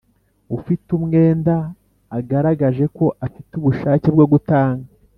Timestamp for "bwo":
4.15-4.25